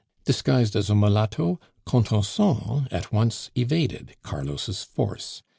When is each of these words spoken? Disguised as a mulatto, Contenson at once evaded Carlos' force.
Disguised 0.25 0.75
as 0.75 0.89
a 0.89 0.95
mulatto, 0.95 1.59
Contenson 1.85 2.87
at 2.89 3.13
once 3.13 3.51
evaded 3.55 4.15
Carlos' 4.23 4.81
force. 4.83 5.43